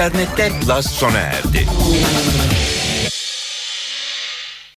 [0.00, 1.66] İnternette Plus sona erdi.